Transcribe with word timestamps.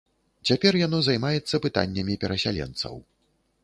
Цяпер 0.49 0.73
яно 0.85 0.99
займаецца 1.09 1.61
пытаннямі 1.69 2.19
перасяленцаў. 2.25 2.93